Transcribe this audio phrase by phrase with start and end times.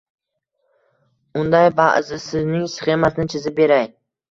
[1.41, 3.89] Undan ba’zisining sxemasini chizib beray.